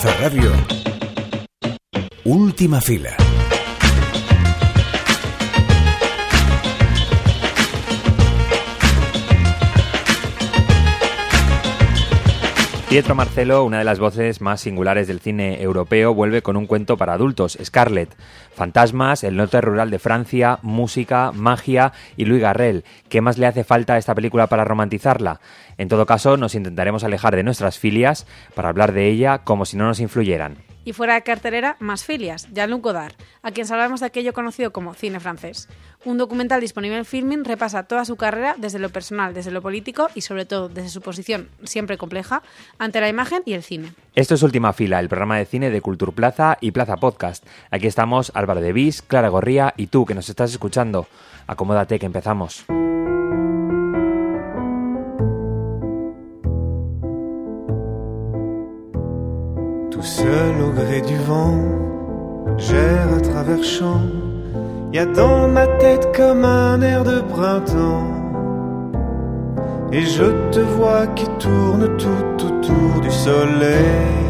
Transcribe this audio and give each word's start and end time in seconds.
Zaragoza 0.00 0.16
Radio. 0.18 0.50
Última 2.24 2.80
fila. 2.80 3.29
Pietro 12.90 13.14
Marcelo, 13.14 13.62
una 13.62 13.78
de 13.78 13.84
las 13.84 14.00
voces 14.00 14.40
más 14.40 14.62
singulares 14.62 15.06
del 15.06 15.20
cine 15.20 15.62
europeo, 15.62 16.12
vuelve 16.12 16.42
con 16.42 16.56
un 16.56 16.66
cuento 16.66 16.96
para 16.96 17.12
adultos, 17.12 17.56
Scarlet. 17.62 18.12
Fantasmas, 18.52 19.22
el 19.22 19.36
norte 19.36 19.60
rural 19.60 19.90
de 19.90 20.00
Francia, 20.00 20.58
música, 20.62 21.30
magia 21.32 21.92
y 22.16 22.24
Louis 22.24 22.42
Garrel. 22.42 22.84
¿Qué 23.08 23.20
más 23.20 23.38
le 23.38 23.46
hace 23.46 23.62
falta 23.62 23.94
a 23.94 23.98
esta 23.98 24.16
película 24.16 24.48
para 24.48 24.64
romantizarla? 24.64 25.40
En 25.78 25.86
todo 25.86 26.04
caso, 26.04 26.36
nos 26.36 26.56
intentaremos 26.56 27.04
alejar 27.04 27.36
de 27.36 27.44
nuestras 27.44 27.78
filias 27.78 28.26
para 28.56 28.70
hablar 28.70 28.90
de 28.90 29.06
ella 29.06 29.38
como 29.44 29.66
si 29.66 29.76
no 29.76 29.84
nos 29.84 30.00
influyeran 30.00 30.69
y 30.84 30.92
fuera 30.92 31.14
de 31.14 31.22
carterera, 31.22 31.76
más 31.80 32.04
filias, 32.04 32.48
Jean-Luc 32.52 32.82
Godard, 32.82 33.14
a 33.42 33.50
quien 33.50 33.66
salvamos 33.66 34.00
de 34.00 34.06
aquello 34.06 34.32
conocido 34.32 34.72
como 34.72 34.94
cine 34.94 35.20
francés. 35.20 35.68
Un 36.04 36.18
documental 36.18 36.60
disponible 36.60 36.96
en 36.96 37.04
Filming 37.04 37.44
repasa 37.44 37.82
toda 37.82 38.04
su 38.04 38.16
carrera 38.16 38.54
desde 38.58 38.78
lo 38.78 38.88
personal, 38.88 39.34
desde 39.34 39.50
lo 39.50 39.60
político 39.62 40.08
y 40.14 40.22
sobre 40.22 40.46
todo 40.46 40.68
desde 40.68 40.88
su 40.88 41.02
posición 41.02 41.48
siempre 41.64 41.98
compleja 41.98 42.42
ante 42.78 43.00
la 43.00 43.08
imagen 43.08 43.42
y 43.44 43.52
el 43.52 43.62
cine. 43.62 43.92
Esto 44.14 44.34
es 44.34 44.42
Última 44.42 44.72
Fila, 44.72 44.98
el 45.00 45.08
programa 45.08 45.36
de 45.36 45.44
cine 45.44 45.70
de 45.70 45.80
Cultura 45.80 46.12
Plaza 46.12 46.58
y 46.60 46.70
Plaza 46.70 46.96
Podcast. 46.96 47.46
Aquí 47.70 47.86
estamos 47.86 48.32
Álvaro 48.34 48.60
de 48.60 48.72
Vis, 48.72 49.02
Clara 49.02 49.28
Gorría 49.28 49.74
y 49.76 49.88
tú 49.88 50.06
que 50.06 50.14
nos 50.14 50.28
estás 50.28 50.50
escuchando. 50.50 51.06
Acomódate 51.46 51.98
que 51.98 52.06
empezamos. 52.06 52.64
Tout 60.00 60.06
seul 60.06 60.62
au 60.62 60.70
gré 60.70 61.02
du 61.02 61.18
vent, 61.18 61.58
j'erre 62.56 63.12
à 63.18 63.20
travers 63.20 63.62
champs. 63.62 64.00
Y 64.94 64.98
a 64.98 65.04
dans 65.04 65.46
ma 65.46 65.66
tête 65.66 66.08
comme 66.16 66.42
un 66.42 66.80
air 66.80 67.04
de 67.04 67.20
printemps. 67.20 68.08
Et 69.92 70.00
je 70.00 70.24
te 70.52 70.60
vois 70.60 71.06
qui 71.08 71.26
tourne 71.38 71.98
tout 71.98 72.46
autour 72.46 73.00
du 73.02 73.10
soleil. 73.10 74.24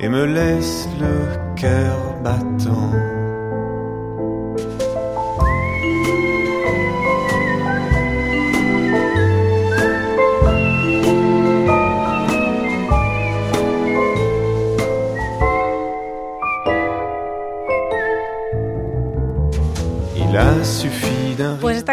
Et 0.00 0.08
me 0.08 0.24
laisse 0.24 0.88
le 0.98 1.54
cœur 1.60 1.98
battant. 2.24 3.11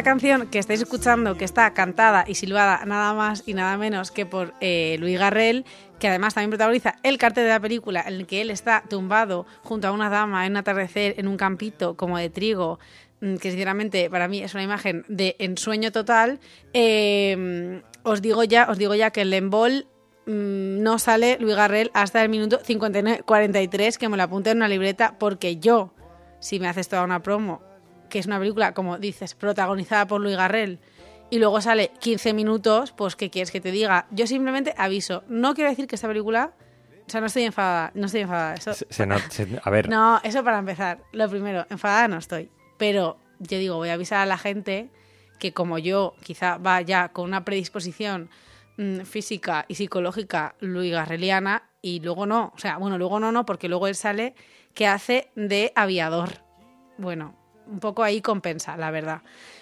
Canción 0.04 0.48
que 0.48 0.60
estáis 0.60 0.82
escuchando, 0.82 1.36
que 1.36 1.46
está 1.46 1.74
cantada 1.74 2.24
y 2.28 2.36
silbada 2.36 2.86
nada 2.86 3.14
más 3.14 3.44
y 3.46 3.54
nada 3.54 3.78
menos 3.78 4.12
que 4.12 4.26
por 4.26 4.54
eh, 4.62 4.98
Luis 5.00 5.20
Garrel, 5.20 5.66
que 6.00 6.08
además 6.08 6.34
también 6.34 6.52
protagoniza 6.52 6.96
el 7.04 7.18
cartel 7.18 7.46
de 7.46 7.50
la 7.50 7.60
película 7.60 8.04
en 8.06 8.16
el 8.16 8.28
que 8.28 8.42
él 8.42 8.50
está 8.50 8.84
tumbado 8.90 9.46
junto 9.64 9.88
a 9.88 9.92
una 9.92 10.10
dama 10.10 10.46
en 10.46 10.54
un 10.54 10.58
atardecer 10.58 11.16
en 11.18 11.28
un 11.28 11.38
campito 11.38 11.96
como 11.96 12.18
de 12.18 12.30
trigo, 12.30 12.80
mm, 13.22 13.36
que 13.36 13.52
sinceramente 13.52 14.10
para 14.10 14.28
mí 14.28 14.40
es 14.44 14.54
una 14.54 14.64
imagen 14.64 15.06
de 15.08 15.36
ensueño 15.40 15.92
total. 15.92 16.40
Em, 16.74 17.82
os 18.04 18.22
digo 18.22 18.44
ya, 18.44 18.68
os 18.70 18.78
digo 18.78 18.96
ya 18.96 19.12
que 19.12 19.22
el 19.22 19.30
Lembol 19.30 19.88
mm, 20.26 20.82
no 20.82 21.00
sale 21.00 21.38
Luis 21.40 21.56
Garrel 21.56 21.92
hasta 21.94 22.22
el 22.22 22.30
minuto 22.30 22.60
59-43, 22.60 23.98
que 23.98 24.10
me 24.10 24.18
lo 24.18 24.24
apunte 24.24 24.52
en 24.52 24.58
una 24.58 24.68
libreta, 24.68 25.18
porque 25.20 25.58
yo, 25.58 25.94
si 26.40 26.60
me 26.60 26.68
haces 26.68 26.90
toda 26.90 27.04
una 27.04 27.22
promo 27.22 27.69
que 28.10 28.20
es 28.20 28.26
una 28.26 28.40
película, 28.40 28.74
como 28.74 28.98
dices, 28.98 29.36
protagonizada 29.36 30.08
por 30.08 30.22
Luis 30.22 30.36
Garrel, 30.36 30.80
y 31.30 31.38
luego 31.38 31.62
sale 31.62 31.92
15 32.00 32.34
minutos, 32.34 32.92
pues 32.92 33.16
¿qué 33.16 33.30
quieres 33.30 33.52
que 33.52 33.62
te 33.62 33.72
diga? 33.72 34.08
Yo 34.10 34.26
simplemente 34.26 34.74
aviso. 34.78 35.24
No 35.28 35.54
quiero 35.54 35.70
decir 35.70 35.88
que 35.88 35.96
esta 35.96 36.08
película... 36.08 36.54
O 37.06 37.12
sea, 37.12 37.22
no 37.22 37.28
estoy 37.28 37.44
enfadada, 37.44 37.92
no 37.96 38.06
estoy 38.06 38.22
enfadada. 38.22 38.54
Eso, 38.54 39.06
no, 39.08 39.16
a 39.64 39.70
ver. 39.72 39.90
No, 39.90 40.20
eso 40.24 40.44
para 40.44 40.60
empezar. 40.60 41.00
Lo 41.12 41.28
primero, 41.28 41.66
enfadada 41.70 42.08
no 42.08 42.18
estoy. 42.18 42.52
Pero 42.78 43.18
yo 43.40 43.58
digo, 43.58 43.78
voy 43.78 43.90
a 43.90 43.94
avisar 43.94 44.20
a 44.20 44.26
la 44.28 44.38
gente 44.38 44.90
que 45.40 45.54
como 45.54 45.80
yo 45.80 46.14
quizá 46.24 46.58
va 46.58 46.82
ya 46.82 47.10
con 47.10 47.26
una 47.26 47.46
predisposición 47.46 48.30
mm, 48.78 49.02
física 49.02 49.66
y 49.68 49.76
psicológica 49.76 50.56
Luis 50.60 50.92
Garreliana 50.92 51.64
y 51.82 52.00
luego 52.02 52.28
no. 52.28 52.52
O 52.56 52.60
sea, 52.60 52.78
bueno, 52.78 53.00
luego 53.00 53.20
no, 53.20 53.32
no, 53.32 53.46
porque 53.46 53.70
luego 53.70 53.88
él 53.88 53.96
sale 53.96 54.36
que 54.76 54.86
hace 54.86 55.32
de 55.36 55.72
aviador. 55.76 56.30
Bueno, 56.98 57.39
un 57.70 57.80
poco 57.80 58.04
ahí 58.04 58.22
compensa, 58.22 58.78
la 58.78 58.92
verdad. 58.92 59.22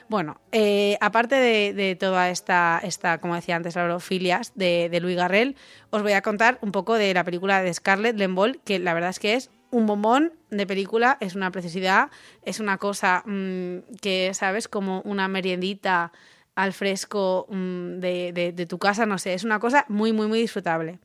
Bueno, 0.10 0.40
eh, 0.52 0.98
aparte 1.02 1.36
de, 1.36 1.96
toda 1.96 2.30
esta, 2.30 2.80
esta, 2.84 3.20
como 3.20 3.36
decía 3.36 3.56
antes, 3.56 3.76
las 3.76 4.04
filias 4.04 4.54
de, 4.56 4.90
de 4.90 5.00
Luis 5.00 5.18
Garrel, 5.18 5.56
os 5.90 6.02
voy 6.02 6.14
a 6.14 6.22
contar 6.22 6.58
un 6.62 6.72
poco 6.72 6.96
de 6.96 7.14
la 7.14 7.24
película 7.24 7.62
de 7.62 7.74
Scarlett 7.74 8.18
Lembol, 8.18 8.62
que 8.64 8.80
la 8.80 8.94
verdad 8.94 9.10
es 9.10 9.20
que 9.20 9.34
es 9.34 9.50
un 9.72 9.86
bombón 9.86 10.34
de 10.50 10.66
película, 10.66 11.18
es 11.20 11.36
una 11.36 11.52
preciosidad, 11.52 12.10
es 12.44 12.60
una 12.60 12.78
cosa 12.78 13.24
mm, 13.26 13.96
que, 14.02 14.32
¿sabes? 14.34 14.68
Como 14.68 15.02
una 15.02 15.28
meriendita 15.28 16.12
al 16.56 16.74
fresco 16.74 17.48
mm, 17.50 18.00
de, 18.00 18.66
tu 18.68 18.80
casa, 18.80 19.06
no 19.06 19.18
sé, 19.18 19.34
es 19.34 19.44
una 19.44 19.60
cosa 19.60 19.86
muy, 19.90 20.14
muy, 20.14 20.28
muy 20.28 20.40
disfrutable. 20.40 21.00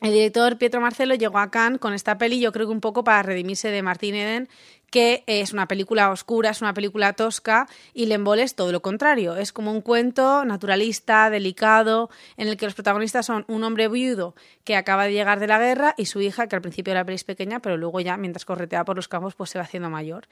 El 0.00 0.12
director 0.12 0.56
Pietro 0.56 0.80
Marcelo 0.80 1.14
llegó 1.14 1.38
a 1.38 1.50
Cannes 1.50 1.78
con 1.78 1.92
esta 1.92 2.16
peli, 2.16 2.40
yo 2.40 2.52
creo 2.52 2.66
que 2.66 2.72
un 2.72 2.80
poco 2.80 3.04
para 3.04 3.22
redimirse 3.22 3.70
de 3.70 3.82
Martín 3.82 4.14
Eden, 4.14 4.48
que 4.90 5.24
es 5.26 5.52
una 5.52 5.66
película 5.66 6.10
oscura, 6.10 6.50
es 6.50 6.60
una 6.60 6.74
película 6.74 7.12
tosca, 7.12 7.68
y 7.94 8.06
Le 8.06 8.18
es 8.42 8.54
todo 8.54 8.72
lo 8.72 8.82
contrario. 8.82 9.36
Es 9.36 9.52
como 9.52 9.72
un 9.72 9.80
cuento 9.80 10.44
naturalista, 10.44 11.30
delicado, 11.30 12.10
en 12.36 12.48
el 12.48 12.56
que 12.56 12.66
los 12.66 12.74
protagonistas 12.74 13.26
son 13.26 13.44
un 13.48 13.64
hombre 13.64 13.88
viudo 13.88 14.34
que 14.64 14.76
acaba 14.76 15.04
de 15.04 15.12
llegar 15.12 15.40
de 15.40 15.46
la 15.46 15.58
guerra 15.58 15.94
y 15.96 16.06
su 16.06 16.20
hija, 16.20 16.48
que 16.48 16.56
al 16.56 16.62
principio 16.62 16.90
era 16.92 17.04
peli 17.04 17.18
pequeña, 17.24 17.60
pero 17.60 17.76
luego 17.76 18.00
ya, 18.00 18.16
mientras 18.16 18.44
corretea 18.44 18.84
por 18.84 18.96
los 18.96 19.08
campos, 19.08 19.34
pues 19.34 19.50
se 19.50 19.58
va 19.58 19.64
haciendo 19.64 19.90
mayor. 19.90 20.28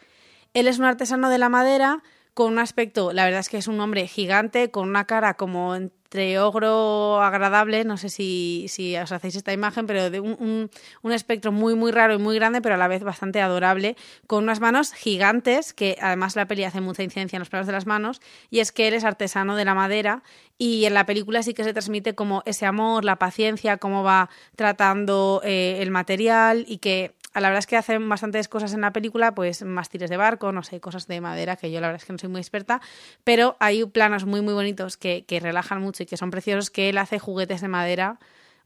Él 0.54 0.66
es 0.66 0.78
un 0.78 0.84
artesano 0.84 1.30
de 1.30 1.38
la 1.38 1.48
madera, 1.48 2.02
con 2.34 2.52
un 2.52 2.58
aspecto, 2.58 3.12
la 3.12 3.24
verdad 3.24 3.40
es 3.40 3.48
que 3.48 3.56
es 3.56 3.66
un 3.66 3.80
hombre 3.80 4.06
gigante, 4.06 4.70
con 4.70 4.88
una 4.88 5.06
cara 5.06 5.34
como 5.34 5.76
entre 6.08 6.38
ogro 6.38 7.20
agradable, 7.22 7.84
no 7.84 7.98
sé 7.98 8.08
si, 8.08 8.64
si 8.68 8.96
os 8.96 9.12
hacéis 9.12 9.36
esta 9.36 9.52
imagen, 9.52 9.86
pero 9.86 10.08
de 10.08 10.20
un, 10.20 10.70
un, 11.02 11.12
espectro 11.12 11.52
muy, 11.52 11.74
muy 11.74 11.92
raro 11.92 12.14
y 12.14 12.18
muy 12.18 12.34
grande, 12.36 12.62
pero 12.62 12.76
a 12.76 12.78
la 12.78 12.88
vez 12.88 13.02
bastante 13.02 13.42
adorable, 13.42 13.94
con 14.26 14.44
unas 14.44 14.58
manos 14.58 14.94
gigantes, 14.94 15.74
que 15.74 15.98
además 16.00 16.34
la 16.34 16.48
peli 16.48 16.64
hace 16.64 16.80
mucha 16.80 17.02
incidencia 17.02 17.36
en 17.36 17.40
los 17.40 17.50
planos 17.50 17.66
de 17.66 17.74
las 17.74 17.84
manos, 17.84 18.22
y 18.48 18.60
es 18.60 18.72
que 18.72 18.88
él 18.88 18.94
es 18.94 19.04
artesano 19.04 19.54
de 19.54 19.66
la 19.66 19.74
madera, 19.74 20.22
y 20.56 20.86
en 20.86 20.94
la 20.94 21.04
película 21.04 21.42
sí 21.42 21.52
que 21.52 21.62
se 21.62 21.74
transmite 21.74 22.14
como 22.14 22.42
ese 22.46 22.64
amor, 22.64 23.04
la 23.04 23.16
paciencia, 23.16 23.76
cómo 23.76 24.02
va 24.02 24.30
tratando 24.56 25.42
eh, 25.44 25.76
el 25.82 25.90
material, 25.90 26.64
y 26.66 26.78
que 26.78 27.16
la 27.34 27.48
verdad 27.48 27.58
es 27.58 27.66
que 27.66 27.76
hacen 27.76 28.08
bastantes 28.08 28.48
cosas 28.48 28.74
en 28.74 28.80
la 28.80 28.92
película, 28.92 29.34
pues 29.34 29.62
más 29.62 29.88
tires 29.88 30.10
de 30.10 30.16
barco, 30.16 30.52
no 30.52 30.62
sé, 30.62 30.80
cosas 30.80 31.06
de 31.06 31.20
madera, 31.20 31.56
que 31.56 31.70
yo 31.70 31.80
la 31.80 31.88
verdad 31.88 32.02
es 32.02 32.06
que 32.06 32.12
no 32.12 32.18
soy 32.18 32.30
muy 32.30 32.40
experta, 32.40 32.80
pero 33.24 33.56
hay 33.60 33.84
planos 33.84 34.24
muy, 34.24 34.40
muy 34.40 34.54
bonitos 34.54 34.96
que, 34.96 35.24
que 35.26 35.40
relajan 35.40 35.80
mucho 35.80 36.02
y 36.02 36.06
que 36.06 36.16
son 36.16 36.30
preciosos, 36.30 36.70
que 36.70 36.88
él 36.88 36.98
hace 36.98 37.18
juguetes 37.18 37.60
de 37.60 37.68
madera 37.68 38.18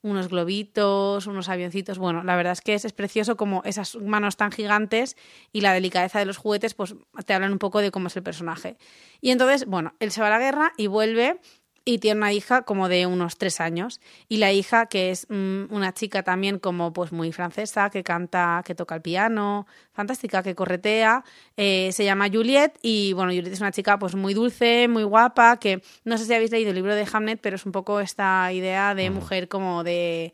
unos 0.03 0.29
globitos, 0.29 1.27
unos 1.27 1.49
avioncitos. 1.49 1.99
Bueno, 1.99 2.25
la 2.25 2.37
verdad 2.37 2.53
es 2.53 2.61
que 2.61 2.75
es, 2.75 2.93
precioso 2.93 3.37
como 3.37 3.63
esas 3.65 3.97
manos 3.97 4.37
tan 4.37 4.51
gigantes 4.51 5.17
y 5.53 5.61
la 5.61 5.73
delicadeza 5.73 6.19
de 6.19 6.25
los 6.25 6.37
juguetes, 6.37 6.75
pues 6.75 6.95
te 7.25 7.35
hablan 7.35 7.53
un 7.53 7.59
poco 7.59 7.81
de 7.81 7.91
cómo 7.91 8.09
es 8.09 8.17
el 8.17 8.23
personaje. 8.23 8.77
Y 9.21 9.31
entonces, 9.31 9.67
bueno, 9.67 9.95
él 10.01 10.11
se 10.11 10.21
va 10.21 10.27
a 10.27 10.31
la 10.31 10.39
guerra 10.39 10.73
y 10.77 10.89
vuelve 10.89 11.41
y 11.85 11.99
tiene 11.99 12.19
una 12.19 12.33
hija 12.33 12.63
como 12.63 12.89
de 12.89 13.07
unos 13.07 13.37
tres 13.39 13.61
años. 13.61 14.01
Y 14.29 14.39
la 14.39 14.53
hija 14.53 14.87
que 14.87 15.11
es 15.11 15.27
mm, 15.29 15.65
una 15.71 15.93
chica 15.93 16.23
también 16.23 16.59
como 16.59 16.93
pues 16.93 17.13
muy 17.13 17.33
francesa 17.33 17.91
que 17.91 18.03
canta 18.03 18.63
que 18.65 18.75
toca 18.75 18.95
el 18.95 19.03
piano 19.03 19.67
fantástica 19.93 20.43
que 20.43 20.55
corretea 20.55 21.25
eh, 21.57 21.91
se 21.93 22.05
llama 22.05 22.29
Juliette. 22.29 22.79
Y 22.83 23.13
bueno 23.15 23.33
Juliette 23.33 23.55
es 23.55 23.61
una 23.61 23.73
chica 23.73 23.99
pues 23.99 24.15
muy 24.15 24.35
dulce 24.35 24.89
muy 24.89 25.05
guapa 25.05 25.59
que 25.59 25.83
no 26.05 26.19
sé 26.19 26.27
si 26.27 26.35
habéis 26.35 26.51
leído 26.51 26.71
el 26.71 26.77
libro 26.77 26.95
de 26.95 27.07
Hamnet 27.13 27.41
pero 27.41 27.57
es 27.57 27.67
un 27.67 27.73
poco 27.73 28.01
esta 28.01 28.53
idea 28.53 28.95
de 28.95 29.11
mujer 29.11 29.49
como 29.49 29.85
de 29.85 30.33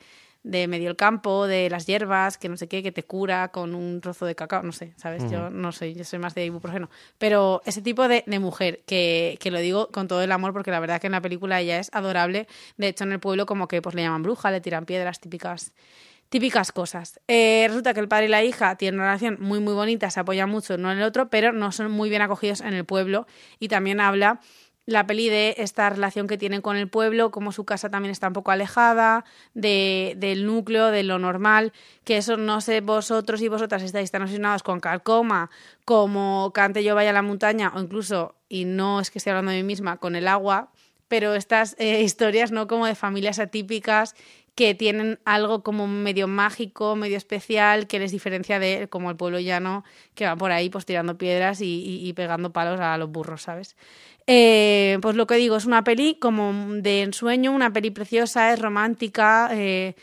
de 0.49 0.67
medio 0.67 0.89
el 0.89 0.97
campo, 0.97 1.47
de 1.47 1.69
las 1.69 1.87
hierbas, 1.87 2.39
que 2.39 2.49
no 2.49 2.56
sé 2.56 2.69
qué, 2.69 2.83
que 2.83 2.91
te 2.91 3.03
cura 3.03 3.49
con 3.49 3.75
un 3.75 4.00
trozo 4.00 4.25
de 4.25 4.35
cacao, 4.35 4.62
no 4.62 4.73
sé, 4.73 4.95
¿sabes? 4.97 5.31
Yo 5.31 5.50
no 5.50 5.73
soy, 5.73 5.95
yo 5.95 6.05
soy 6.05 6.19
más 6.19 6.35
de 6.35 6.47
ibuprofeno. 6.47 6.89
Pero 7.19 7.61
ese 7.67 7.83
tipo 7.83 8.09
de, 8.09 8.25
de 8.27 8.39
mujer, 8.39 8.81
que, 8.87 9.37
que, 9.41 9.50
lo 9.50 9.59
digo 9.59 9.89
con 9.89 10.09
todo 10.09 10.23
el 10.23 10.33
amor, 10.33 10.55
porque 10.55 10.71
la 10.71 10.81
verdad 10.81 11.03
que 11.03 11.09
en 11.09 11.12
la 11.12 11.21
película 11.21 11.61
ella 11.61 11.79
es 11.79 11.91
adorable. 11.93 12.49
De 12.79 12.89
hecho, 12.89 13.05
en 13.05 13.12
el 13.12 13.21
pueblo 13.21 13.45
como 13.45 13.69
que 13.69 13.83
pues 13.83 13.95
le 13.95 14.03
llaman 14.03 14.23
bruja, 14.23 14.50
le 14.50 14.62
tiran 14.62 14.87
piedras 14.87 15.21
típicas 15.21 15.73
típicas 16.31 16.73
cosas. 16.73 17.21
Eh, 17.27 17.65
resulta 17.69 17.95
que 17.95 18.00
el 18.00 18.09
padre 18.09 18.27
y 18.27 18.29
la 18.29 18.45
hija 18.45 18.77
tienen 18.77 19.00
una 19.00 19.09
relación 19.09 19.39
muy 19.41 19.61
muy 19.61 19.75
bonita, 19.75 20.11
se 20.11 20.21
apoyan 20.21 20.50
mucho 20.50 20.75
uno 20.75 20.93
en 20.93 20.99
el 20.99 21.05
otro, 21.05 21.31
pero 21.31 21.53
no 21.53 21.73
son 21.73 21.91
muy 21.91 22.11
bien 22.11 22.23
acogidos 22.23 22.61
en 22.61 22.75
el 22.75 22.85
pueblo 22.85 23.27
y 23.59 23.69
también 23.69 24.00
habla 24.00 24.41
la 24.88 25.06
peli 25.06 25.29
de 25.29 25.55
esta 25.58 25.90
relación 25.90 26.26
que 26.26 26.38
tienen 26.38 26.62
con 26.62 26.75
el 26.79 26.88
pueblo, 26.88 27.31
como 27.31 27.52
su 27.52 27.67
casa 27.67 27.90
también 27.90 28.11
está 28.11 28.29
un 28.29 28.32
poco 28.32 28.52
alejada 28.52 29.26
de, 29.52 30.14
del 30.17 30.46
núcleo, 30.46 30.87
de 30.87 31.02
lo 31.02 31.19
normal, 31.19 31.75
que 32.05 32.17
eso 32.17 32.38
no 32.38 32.62
sé 32.62 32.81
vosotros 32.81 33.43
y 33.43 33.49
vosotras 33.49 33.82
estáis 33.82 34.11
tan 34.11 34.23
obsesionados 34.23 34.62
con 34.62 34.81
Calcoma, 34.81 35.50
como 35.85 36.52
Cante 36.55 36.82
yo 36.82 36.94
vaya 36.94 37.11
a 37.11 37.12
la 37.12 37.20
montaña, 37.20 37.70
o 37.75 37.81
incluso, 37.81 38.35
y 38.49 38.64
no 38.64 39.00
es 39.00 39.11
que 39.11 39.19
esté 39.19 39.29
hablando 39.29 39.50
de 39.50 39.58
mí 39.58 39.62
misma, 39.62 39.99
con 39.99 40.17
el 40.17 40.26
agua, 40.26 40.73
pero 41.06 41.35
estas 41.35 41.76
eh, 41.79 42.00
historias 42.00 42.50
no 42.50 42.67
como 42.67 42.87
de 42.87 42.94
familias 42.94 43.40
atípicas 43.40 44.14
que 44.55 44.75
tienen 44.75 45.20
algo 45.26 45.62
como 45.62 45.87
medio 45.87 46.29
mágico, 46.29 46.96
medio 46.96 47.19
especial, 47.19 47.87
que 47.87 47.99
les 47.99 48.11
diferencia 48.11 48.58
de 48.58 48.88
como 48.88 49.11
el 49.11 49.17
pueblo 49.17 49.38
llano, 49.38 49.85
que 50.14 50.25
va 50.25 50.35
por 50.35 50.50
ahí 50.50 50.70
pues 50.70 50.87
tirando 50.87 51.17
piedras 51.19 51.58
y, 51.61 52.12
pegando 52.17 52.52
palos 52.52 52.81
a 52.81 52.96
los 52.99 53.08
burros, 53.08 53.43
¿sabes? 53.43 53.76
Eh, 54.31 54.99
pues 55.01 55.17
lo 55.17 55.27
que 55.27 55.37
digo, 55.37 55.57
es 55.57 55.65
una 55.65 55.83
peli 55.85 56.17
como 56.17 56.53
de 56.75 57.01
ensueño, 57.01 57.51
una 57.51 57.73
peli 57.73 57.91
preciosa, 57.91 58.53
es 58.53 58.61
romántica, 58.61 59.49
eh, 59.53 59.95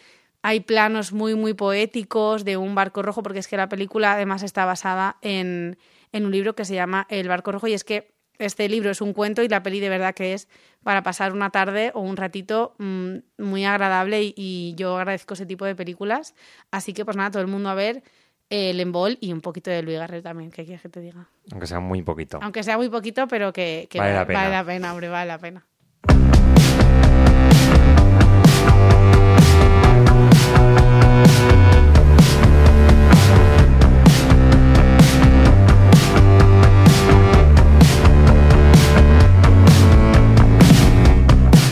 hay 0.42 0.62
planos 0.62 1.14
muy, 1.14 1.36
muy 1.36 1.54
poéticos 1.54 2.44
de 2.44 2.58
un 2.58 2.74
barco 2.74 3.04
rojo, 3.04 3.22
porque 3.22 3.38
es 3.38 3.48
que 3.48 3.56
la 3.56 3.70
película 3.70 4.14
además 4.14 4.42
está 4.42 4.66
basada 4.66 5.18
en, 5.22 5.78
en 6.12 6.26
un 6.26 6.32
libro 6.32 6.56
que 6.56 6.66
se 6.66 6.74
llama 6.74 7.06
El 7.08 7.28
barco 7.28 7.52
rojo 7.52 7.68
y 7.68 7.74
es 7.74 7.84
que 7.84 8.16
este 8.40 8.68
libro 8.68 8.90
es 8.90 9.00
un 9.00 9.14
cuento 9.14 9.44
y 9.44 9.48
la 9.48 9.62
peli 9.62 9.80
de 9.80 9.90
verdad 9.90 10.16
que 10.16 10.34
es 10.34 10.50
para 10.84 11.04
pasar 11.04 11.32
una 11.32 11.52
tarde 11.52 11.92
o 11.94 12.02
un 12.02 12.18
ratito 12.18 12.76
mm, 12.80 13.18
muy 13.38 13.66
agradable 13.66 14.34
y, 14.36 14.74
yo 14.76 14.98
agradezco 14.98 15.36
ese 15.36 15.46
tipo 15.46 15.66
de 15.66 15.76
películas. 15.76 16.34
Así 16.72 16.94
que 16.94 17.06
pues 17.06 17.16
nada, 17.16 17.32
todo 17.32 17.42
el 17.42 17.48
mundo 17.48 17.70
a 17.70 17.76
ver 17.76 18.04
el 18.50 18.80
Embol 18.80 19.18
y 19.22 19.34
un 19.34 19.42
poquito 19.42 19.70
de 19.72 19.82
Luis 19.82 19.98
Garrel 19.98 20.22
también, 20.24 20.52
¿qué 20.52 20.66
quieres 20.66 20.82
que 20.82 20.90
te 20.90 21.00
diga? 21.00 21.28
Aunque 21.52 21.68
sea 21.68 21.80
muy 21.80 22.02
poquito. 22.02 22.40
Aunque 22.42 22.64
sea 22.64 22.78
muy 22.78 22.90
poquito, 22.90 23.28
pero 23.28 23.52
que, 23.52 23.88
vale, 23.98 24.14
la 24.14 24.26
pena. 24.26 24.40
vale 24.40 24.52
la 24.52 24.64
pena, 24.66 24.92
hombre, 24.92 25.10
vale 25.10 25.28
la 25.28 25.40
pena. 25.40 25.66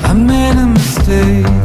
A 0.05 0.73
pesar 1.05 1.62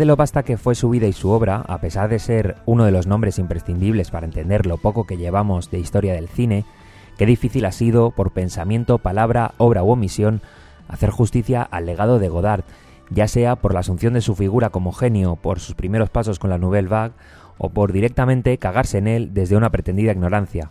de 0.00 0.06
lo 0.06 0.16
vasta 0.16 0.44
que 0.44 0.56
fue 0.56 0.74
su 0.74 0.88
vida 0.88 1.06
y 1.06 1.12
su 1.12 1.28
obra, 1.28 1.62
a 1.68 1.78
pesar 1.78 2.08
de 2.08 2.18
ser 2.18 2.56
uno 2.64 2.86
de 2.86 2.90
los 2.90 3.06
nombres 3.06 3.38
imprescindibles 3.38 4.10
para 4.10 4.24
entender 4.24 4.64
lo 4.64 4.78
poco 4.78 5.06
que 5.06 5.18
llevamos 5.18 5.70
de 5.70 5.78
historia 5.78 6.14
del 6.14 6.26
cine, 6.26 6.64
qué 7.18 7.26
difícil 7.26 7.66
ha 7.66 7.70
sido, 7.70 8.10
por 8.10 8.30
pensamiento, 8.30 8.96
palabra, 8.96 9.52
obra 9.58 9.82
u 9.82 9.90
omisión, 9.90 10.40
hacer 10.88 11.10
justicia 11.10 11.62
al 11.62 11.84
legado 11.84 12.18
de 12.18 12.30
Godard, 12.30 12.64
ya 13.10 13.28
sea 13.28 13.56
por 13.56 13.74
la 13.74 13.80
asunción 13.80 14.14
de 14.14 14.22
su 14.22 14.34
figura 14.34 14.70
como 14.70 14.92
genio 14.92 15.36
por 15.36 15.60
sus 15.60 15.74
primeros 15.74 16.08
pasos 16.08 16.38
con 16.38 16.48
la 16.48 16.56
Nouvelle 16.56 16.88
Vague, 16.88 17.14
o 17.58 17.68
por 17.68 17.92
directamente 17.92 18.56
cagarse 18.56 18.96
en 18.96 19.06
él 19.06 19.34
desde 19.34 19.58
una 19.58 19.68
pretendida 19.68 20.12
ignorancia. 20.12 20.70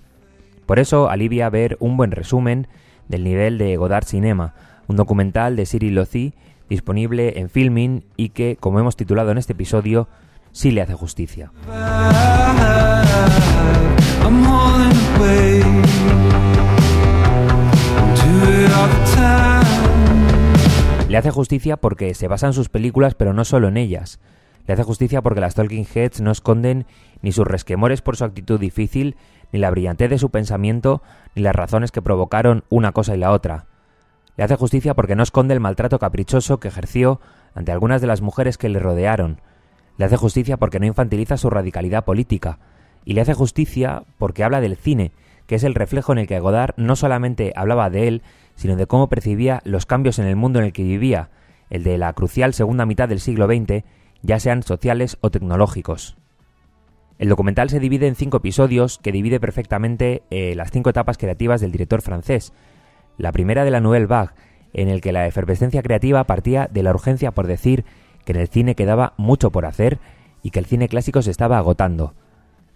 Por 0.65 0.79
eso 0.79 1.07
alivia 1.07 1.51
ver 1.51 1.77
un 1.79 1.97
buen 1.97 2.09
resumen 2.09 2.67
del 3.07 3.23
nivel 3.23 3.59
de 3.59 3.77
Godard 3.77 4.05
Cinema, 4.05 4.55
un 4.87 4.95
documental 4.95 5.55
de 5.55 5.67
Cyril 5.67 5.93
Lozi 5.93 6.33
disponible 6.69 7.39
en 7.39 7.49
Filming 7.49 8.05
y 8.15 8.29
que, 8.29 8.57
como 8.59 8.79
hemos 8.79 8.95
titulado 8.95 9.31
en 9.31 9.37
este 9.37 9.53
episodio, 9.53 10.07
sí 10.51 10.71
le 10.71 10.81
hace 10.81 10.93
justicia. 10.93 11.51
Le 21.09 21.17
hace 21.17 21.31
justicia 21.31 21.77
porque 21.77 22.13
se 22.13 22.27
basa 22.27 22.47
en 22.47 22.53
sus 22.53 22.69
películas, 22.69 23.15
pero 23.15 23.33
no 23.33 23.43
solo 23.43 23.67
en 23.67 23.77
ellas. 23.77 24.19
Le 24.67 24.73
hace 24.73 24.83
justicia 24.83 25.23
porque 25.23 25.41
las 25.41 25.55
Talking 25.55 25.87
Heads 25.91 26.21
no 26.21 26.29
esconden 26.29 26.85
ni 27.23 27.31
sus 27.31 27.47
resquemores 27.47 28.03
por 28.03 28.15
su 28.15 28.23
actitud 28.23 28.59
difícil, 28.59 29.15
ni 29.51 29.57
la 29.57 29.71
brillantez 29.71 30.11
de 30.11 30.19
su 30.19 30.29
pensamiento, 30.29 31.01
ni 31.33 31.41
las 31.41 31.55
razones 31.55 31.91
que 31.91 32.03
provocaron 32.03 32.63
una 32.69 32.91
cosa 32.91 33.15
y 33.15 33.17
la 33.17 33.31
otra. 33.31 33.65
Le 34.39 34.45
hace 34.45 34.55
justicia 34.55 34.93
porque 34.93 35.17
no 35.17 35.23
esconde 35.23 35.53
el 35.53 35.59
maltrato 35.59 35.99
caprichoso 35.99 36.61
que 36.61 36.69
ejerció 36.69 37.19
ante 37.53 37.73
algunas 37.73 37.99
de 37.99 38.07
las 38.07 38.21
mujeres 38.21 38.57
que 38.57 38.69
le 38.69 38.79
rodearon. 38.79 39.41
Le 39.97 40.05
hace 40.05 40.15
justicia 40.15 40.55
porque 40.55 40.79
no 40.79 40.85
infantiliza 40.85 41.35
su 41.35 41.49
radicalidad 41.49 42.05
política. 42.05 42.57
Y 43.03 43.15
le 43.15 43.19
hace 43.19 43.33
justicia 43.33 44.03
porque 44.17 44.45
habla 44.45 44.61
del 44.61 44.77
cine, 44.77 45.11
que 45.45 45.55
es 45.55 45.65
el 45.65 45.75
reflejo 45.75 46.13
en 46.13 46.19
el 46.19 46.27
que 46.27 46.39
Godard 46.39 46.73
no 46.77 46.95
solamente 46.95 47.51
hablaba 47.53 47.89
de 47.89 48.07
él, 48.07 48.21
sino 48.55 48.77
de 48.77 48.87
cómo 48.87 49.09
percibía 49.09 49.59
los 49.65 49.85
cambios 49.85 50.19
en 50.19 50.25
el 50.25 50.37
mundo 50.37 50.59
en 50.59 50.67
el 50.67 50.71
que 50.71 50.83
vivía, 50.83 51.31
el 51.69 51.83
de 51.83 51.97
la 51.97 52.13
crucial 52.13 52.53
segunda 52.53 52.85
mitad 52.85 53.09
del 53.09 53.19
siglo 53.19 53.45
XX, 53.45 53.83
ya 54.21 54.39
sean 54.39 54.63
sociales 54.63 55.17
o 55.19 55.31
tecnológicos. 55.31 56.15
El 57.17 57.27
documental 57.27 57.69
se 57.69 57.81
divide 57.81 58.07
en 58.07 58.15
cinco 58.15 58.37
episodios 58.37 58.99
que 58.99 59.11
divide 59.11 59.41
perfectamente 59.41 60.23
eh, 60.29 60.55
las 60.55 60.71
cinco 60.71 60.91
etapas 60.91 61.17
creativas 61.17 61.59
del 61.59 61.73
director 61.73 62.01
francés. 62.01 62.53
La 63.19 63.33
primera 63.33 63.65
de 63.65 63.71
la 63.71 63.81
Nouvelle 63.81 64.05
Vague, 64.05 64.31
en 64.71 64.87
el 64.87 65.01
que 65.01 65.11
la 65.11 65.27
efervescencia 65.27 65.83
creativa 65.83 66.23
partía 66.23 66.69
de 66.71 66.83
la 66.83 66.91
urgencia 66.91 67.31
por 67.31 67.47
decir 67.47 67.83
que 68.23 68.31
en 68.31 68.39
el 68.39 68.47
cine 68.47 68.75
quedaba 68.75 69.13
mucho 69.17 69.51
por 69.51 69.65
hacer 69.65 69.99
y 70.41 70.51
que 70.51 70.59
el 70.59 70.65
cine 70.65 70.87
clásico 70.87 71.21
se 71.21 71.29
estaba 71.29 71.57
agotando. 71.57 72.13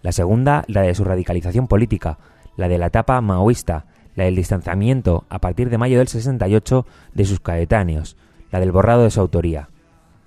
La 0.02 0.12
segunda, 0.12 0.64
la 0.66 0.82
de 0.82 0.94
su 0.94 1.02
radicalización 1.02 1.66
política, 1.66 2.18
la 2.58 2.68
de 2.68 2.76
la 2.76 2.86
etapa 2.86 3.18
maoísta, 3.22 3.86
la 4.16 4.24
del 4.24 4.36
distanciamiento 4.36 5.24
a 5.30 5.40
partir 5.40 5.70
de 5.70 5.78
mayo 5.78 5.96
del 5.96 6.08
68 6.08 6.84
de 7.14 7.24
sus 7.24 7.40
coetáneos, 7.40 8.18
la 8.50 8.60
del 8.60 8.70
borrado 8.70 9.04
de 9.04 9.10
su 9.10 9.22
autoría. 9.22 9.70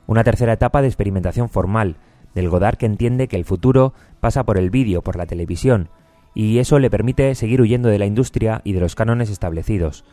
Una 0.08 0.24
tercera 0.24 0.54
etapa 0.54 0.82
de 0.82 0.88
experimentación 0.88 1.48
formal, 1.48 1.98
del 2.34 2.50
Godard 2.50 2.78
que 2.78 2.88
entiende 2.88 3.28
que 3.28 3.36
el 3.36 3.46
futuro 3.46 3.94
pasa 4.20 4.46
por 4.46 4.58
el 4.58 4.72
vídeo, 4.72 5.04
por 5.04 5.16
la 5.16 5.28
televisión, 5.28 5.90
y 6.40 6.60
eso 6.60 6.78
le 6.78 6.92
permite 6.92 7.34
seguir 7.34 7.62
huyendo 7.62 7.90
de 7.90 7.98
la 7.98 8.06
industria 8.06 8.62
y 8.64 8.74
de 8.74 8.80
los 8.80 8.94
cánones 8.94 9.32
establecidos. 9.32 10.06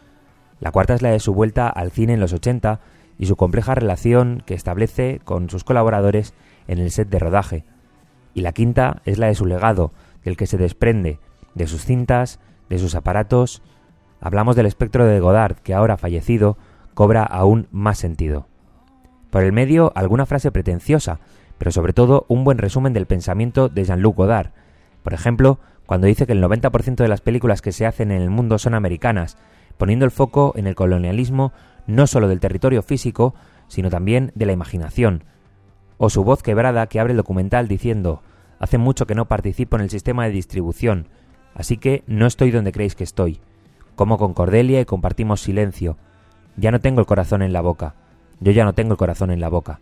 La 0.58 0.72
cuarta 0.72 0.94
es 0.94 1.02
la 1.02 1.10
de 1.10 1.20
su 1.20 1.34
vuelta 1.34 1.68
al 1.68 1.90
cine 1.90 2.14
en 2.14 2.20
los 2.20 2.32
80 2.32 2.80
y 3.18 3.26
su 3.26 3.36
compleja 3.36 3.74
relación 3.74 4.42
que 4.46 4.54
establece 4.54 5.20
con 5.22 5.50
sus 5.50 5.64
colaboradores 5.64 6.32
en 6.66 6.78
el 6.78 6.90
set 6.92 7.10
de 7.10 7.18
rodaje. 7.18 7.66
Y 8.32 8.40
la 8.40 8.52
quinta 8.52 9.02
es 9.04 9.18
la 9.18 9.26
de 9.26 9.34
su 9.34 9.44
legado, 9.44 9.92
del 10.24 10.38
que 10.38 10.46
se 10.46 10.56
desprende, 10.56 11.18
de 11.54 11.66
sus 11.66 11.84
cintas, 11.84 12.40
de 12.70 12.78
sus 12.78 12.94
aparatos. 12.94 13.60
Hablamos 14.22 14.56
del 14.56 14.64
espectro 14.64 15.04
de 15.04 15.20
Godard, 15.20 15.56
que 15.56 15.74
ahora 15.74 15.98
fallecido, 15.98 16.56
cobra 16.94 17.22
aún 17.22 17.68
más 17.70 17.98
sentido. 17.98 18.48
Por 19.28 19.42
el 19.42 19.52
medio, 19.52 19.92
alguna 19.94 20.24
frase 20.24 20.50
pretenciosa, 20.50 21.20
pero 21.58 21.70
sobre 21.70 21.92
todo 21.92 22.24
un 22.28 22.44
buen 22.44 22.56
resumen 22.56 22.94
del 22.94 23.04
pensamiento 23.04 23.68
de 23.68 23.84
Jean-Luc 23.84 24.16
Godard. 24.16 24.52
Por 25.04 25.12
ejemplo, 25.12 25.60
cuando 25.86 26.06
dice 26.06 26.26
que 26.26 26.32
el 26.32 26.42
90% 26.42 26.96
de 26.96 27.08
las 27.08 27.20
películas 27.20 27.60
que 27.60 27.72
se 27.72 27.84
hacen 27.84 28.10
en 28.10 28.22
el 28.22 28.30
mundo 28.30 28.58
son 28.58 28.72
americanas, 28.74 29.36
poniendo 29.76 30.06
el 30.06 30.10
foco 30.10 30.54
en 30.56 30.66
el 30.66 30.74
colonialismo 30.74 31.52
no 31.86 32.06
solo 32.06 32.26
del 32.26 32.40
territorio 32.40 32.82
físico, 32.82 33.34
sino 33.68 33.90
también 33.90 34.32
de 34.34 34.46
la 34.46 34.52
imaginación. 34.52 35.24
O 35.98 36.08
su 36.08 36.24
voz 36.24 36.42
quebrada 36.42 36.86
que 36.86 37.00
abre 37.00 37.12
el 37.12 37.18
documental 37.18 37.68
diciendo, 37.68 38.22
hace 38.58 38.78
mucho 38.78 39.06
que 39.06 39.14
no 39.14 39.28
participo 39.28 39.76
en 39.76 39.82
el 39.82 39.90
sistema 39.90 40.24
de 40.24 40.30
distribución, 40.30 41.08
así 41.54 41.76
que 41.76 42.02
no 42.06 42.26
estoy 42.26 42.50
donde 42.50 42.72
creéis 42.72 42.94
que 42.94 43.04
estoy. 43.04 43.40
Como 43.96 44.16
con 44.16 44.32
Cordelia 44.32 44.80
y 44.80 44.86
compartimos 44.86 45.42
silencio. 45.42 45.98
Ya 46.56 46.70
no 46.70 46.80
tengo 46.80 47.00
el 47.00 47.06
corazón 47.06 47.42
en 47.42 47.52
la 47.52 47.60
boca. 47.60 47.94
Yo 48.40 48.52
ya 48.52 48.64
no 48.64 48.72
tengo 48.72 48.92
el 48.92 48.98
corazón 48.98 49.30
en 49.30 49.40
la 49.40 49.50
boca. 49.50 49.80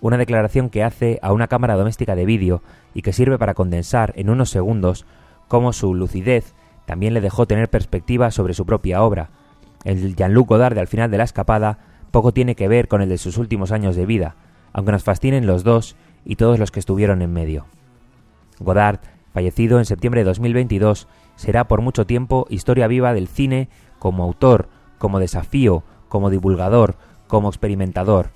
Una 0.00 0.16
declaración 0.16 0.70
que 0.70 0.82
hace 0.82 1.18
a 1.22 1.32
una 1.32 1.48
cámara 1.48 1.74
doméstica 1.74 2.14
de 2.14 2.26
vídeo 2.26 2.62
y 2.94 3.02
que 3.02 3.12
sirve 3.12 3.38
para 3.38 3.54
condensar 3.54 4.12
en 4.16 4.30
unos 4.30 4.50
segundos 4.50 5.06
cómo 5.48 5.72
su 5.72 5.94
lucidez 5.94 6.54
también 6.86 7.14
le 7.14 7.20
dejó 7.20 7.46
tener 7.46 7.70
perspectiva 7.70 8.30
sobre 8.30 8.54
su 8.54 8.66
propia 8.66 9.02
obra. 9.02 9.30
El 9.84 10.14
Jean-Luc 10.16 10.48
Godard 10.48 10.78
al 10.78 10.86
final 10.86 11.10
de 11.10 11.18
la 11.18 11.24
escapada 11.24 11.78
poco 12.10 12.32
tiene 12.32 12.54
que 12.54 12.68
ver 12.68 12.88
con 12.88 13.02
el 13.02 13.08
de 13.08 13.18
sus 13.18 13.38
últimos 13.38 13.72
años 13.72 13.96
de 13.96 14.06
vida, 14.06 14.36
aunque 14.72 14.92
nos 14.92 15.04
fascinen 15.04 15.46
los 15.46 15.64
dos 15.64 15.96
y 16.24 16.36
todos 16.36 16.58
los 16.58 16.70
que 16.70 16.80
estuvieron 16.80 17.22
en 17.22 17.32
medio. 17.32 17.66
Godard 18.60 19.00
fallecido 19.34 19.80
en 19.80 19.84
septiembre 19.84 20.20
de 20.20 20.26
2022, 20.26 21.08
será 21.34 21.66
por 21.66 21.80
mucho 21.80 22.06
tiempo 22.06 22.46
historia 22.50 22.86
viva 22.86 23.12
del 23.12 23.26
cine 23.26 23.68
como 23.98 24.22
autor, 24.22 24.68
como 24.98 25.18
desafío, 25.18 25.82
como 26.08 26.30
divulgador, 26.30 26.96
como 27.26 27.48
experimentador. 27.48 28.30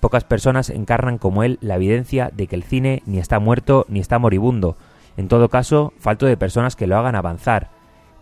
Pocas 0.00 0.24
personas 0.24 0.70
encarnan 0.70 1.18
como 1.18 1.42
él 1.42 1.58
la 1.60 1.74
evidencia 1.74 2.30
de 2.32 2.46
que 2.46 2.54
el 2.54 2.62
cine 2.62 3.02
ni 3.06 3.18
está 3.18 3.40
muerto 3.40 3.84
ni 3.88 4.00
está 4.00 4.18
moribundo, 4.18 4.76
En 5.16 5.26
todo 5.26 5.48
caso, 5.48 5.92
falto 5.98 6.26
de 6.26 6.36
personas 6.36 6.76
que 6.76 6.86
lo 6.86 6.96
hagan 6.96 7.16
avanzar. 7.16 7.70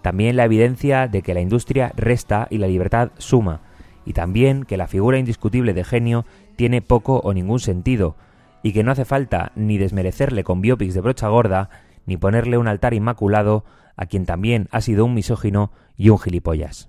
También 0.01 0.35
la 0.37 0.47
evidencia 0.47 1.09
de 1.09 1.21
que 1.21 1.35
la 1.35 1.43
industria 1.43 1.93
resta 1.95 2.47
y 2.49 2.57
la 2.57 2.69
libertad 2.69 3.11
suma. 3.19 3.61
Y 4.07 4.15
también 4.15 4.65
que 4.65 4.79
la 4.79 4.87
figura 4.87 5.19
indiscutible 5.19 5.75
de 5.75 5.85
genio 5.85 6.25
tiene 6.57 6.81
poco 6.81 7.21
o 7.23 7.35
ningún 7.35 7.61
sentido. 7.61 8.17
Y 8.63 8.73
que 8.73 8.83
no 8.83 8.93
hace 8.93 9.05
falta 9.05 9.53
ni 9.57 9.77
desmerecerle 9.77 10.43
con 10.43 10.63
biopics 10.63 10.95
de 10.95 11.03
brocha 11.03 11.29
gorda, 11.29 11.69
ni 12.07 12.17
ponerle 12.17 12.57
un 12.57 12.67
altar 12.67 12.95
inmaculado 12.95 13.65
a 13.95 14.07
quien 14.07 14.25
también 14.25 14.69
ha 14.71 14.81
sido 14.81 15.05
un 15.05 15.13
misógino 15.13 15.73
y 15.99 16.09
un 16.09 16.19
gilipollas. 16.19 16.89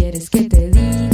Quieres 0.00 0.30
que 0.30 0.48
te 0.48 0.70
diga? 0.70 1.09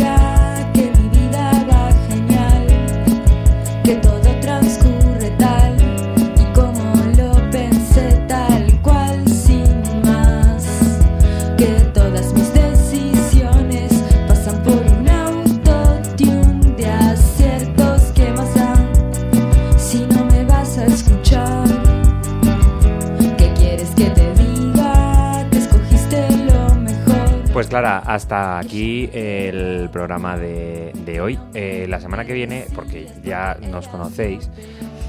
Hasta 27.86 28.58
aquí 28.58 29.08
el 29.12 29.88
programa 29.92 30.36
de, 30.36 30.92
de 31.04 31.20
hoy. 31.20 31.38
Eh, 31.54 31.86
la 31.88 32.00
semana 32.00 32.24
que 32.24 32.32
viene, 32.32 32.66
porque 32.74 33.06
ya 33.24 33.56
nos 33.70 33.88
conocéis, 33.88 34.50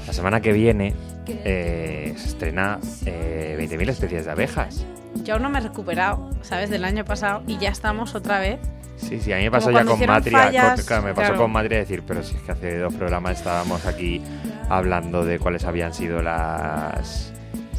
la 0.06 0.12
semana 0.12 0.40
que 0.40 0.52
viene 0.52 0.94
eh, 1.26 2.14
se 2.16 2.28
estrena 2.28 2.78
eh, 3.06 3.56
20.000 3.60 3.88
especies 3.90 4.24
de 4.24 4.30
abejas. 4.30 4.84
Yo 5.24 5.34
aún 5.34 5.42
no 5.42 5.50
me 5.50 5.58
he 5.58 5.62
recuperado, 5.62 6.30
¿sabes? 6.42 6.70
Del 6.70 6.84
año 6.84 7.04
pasado 7.04 7.42
y 7.46 7.58
ya 7.58 7.70
estamos 7.70 8.14
otra 8.14 8.38
vez. 8.40 8.58
Sí, 8.96 9.20
sí, 9.20 9.32
a 9.32 9.36
mí 9.36 9.44
me 9.44 9.50
pasó 9.50 9.70
ya 9.70 9.84
con 9.84 10.04
Matria, 10.06 10.38
fallas, 10.38 10.80
con- 10.80 10.86
claro, 10.86 11.02
me 11.04 11.14
pasó 11.14 11.28
claro. 11.28 11.42
con 11.42 11.52
Matria 11.52 11.78
decir, 11.78 12.02
pero 12.06 12.22
si 12.22 12.34
es 12.34 12.42
que 12.42 12.52
hace 12.52 12.78
dos 12.78 12.92
programas 12.94 13.38
estábamos 13.38 13.86
aquí 13.86 14.20
hablando 14.68 15.24
de 15.24 15.38
cuáles 15.38 15.64
habían 15.64 15.94
sido 15.94 16.20
las... 16.20 17.32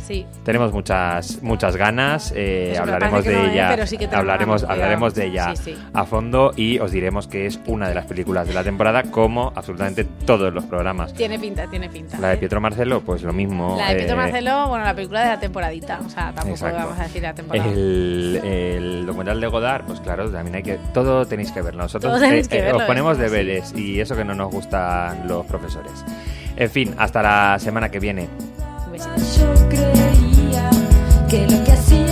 Sí. 0.10 0.26
Tenemos 0.44 0.74
muchas 0.74 1.44
muchas 1.44 1.76
ganas, 1.76 2.34
eh, 2.36 2.72
Eso 2.74 2.84
me 2.84 2.94
hablaremos 2.94 3.24
de 3.24 3.34
no, 3.34 3.44
¿eh? 3.44 3.52
ella, 3.52 3.86
sí 3.86 3.98
hablaremos, 4.12 4.64
hablaremos 4.64 5.14
de 5.14 5.26
ella 5.28 5.56
Sí, 5.56 5.78
a 5.94 6.04
fondo 6.04 6.52
y 6.56 6.80
os 6.80 6.92
diremos 6.92 7.28
que 7.28 7.46
es 7.46 7.60
una 7.68 7.90
de 7.90 7.94
las 7.94 8.06
películas 8.06 8.48
de 8.48 8.56
la 8.56 8.64
temporada, 8.64 9.04
como 9.04 9.54
absolutamente 9.56 10.06
todos 10.26 10.52
los 10.52 10.66
programas. 10.66 11.14
Tiene 11.14 11.38
pinta, 11.38 11.68
tiene 11.68 11.90
pinta. 11.90 12.18
La 12.18 12.30
de 12.30 12.34
¿eh? 12.34 12.38
Pietro 12.38 12.60
Marcelo, 12.60 13.02
pues 13.02 13.22
lo 13.22 13.34
mismo. 13.34 13.76
La 13.78 13.90
de 13.90 13.98
Pietro 13.98 14.16
eh, 14.16 14.18
Marcelo, 14.18 14.68
bueno, 14.68 14.84
la 14.84 14.96
película 14.96 15.22
de 15.22 15.28
la 15.28 15.40
temporadita. 15.40 16.00
O 16.04 16.10
sea, 16.10 16.32
tampoco 16.34 16.50
Exacto. 16.50 16.78
vamos 16.78 17.00
a 17.00 17.04
decir 17.04 17.22
la 17.22 17.36
temporada. 17.36 17.70
El, 17.70 18.42
el 18.44 19.06
documental 19.06 19.40
de 19.40 19.48
Godard, 19.48 19.86
pues 19.86 20.00
claro, 20.00 20.32
también 20.32 20.56
hay 20.56 20.64
que. 20.64 20.80
Todo 20.92 21.28
tenéis 21.28 21.52
que 21.52 21.62
verlo. 21.62 21.84
Nosotros 21.84 22.20
eh, 22.24 22.42
que 22.50 22.58
eh, 22.58 22.62
verlo, 22.64 22.80
os 22.80 22.84
ponemos 22.86 23.16
¿eh? 23.20 23.22
deberes 23.22 23.76
y 23.76 24.00
eso 24.00 24.16
que 24.16 24.26
no 24.26 24.34
nos 24.34 24.52
gustan 24.52 25.28
los 25.28 25.46
profesores. 25.46 26.04
En 26.56 26.70
fin, 26.72 26.96
hasta 26.98 27.22
la 27.22 27.60
semana 27.60 27.90
que 27.90 28.00
viene. 28.00 28.28
Yo 29.00 29.54
creía 29.70 30.70
que 31.30 31.48
lo 31.48 31.64
que 31.64 31.72
hacías 31.72 32.09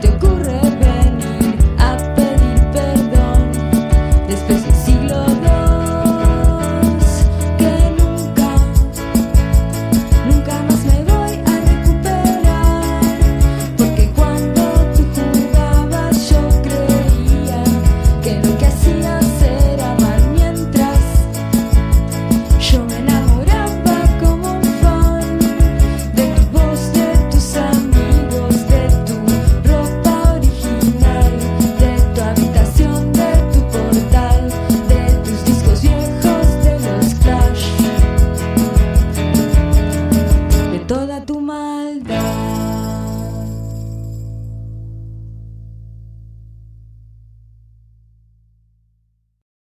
Que 0.00 0.31